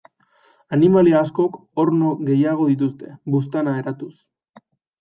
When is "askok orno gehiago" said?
1.19-2.67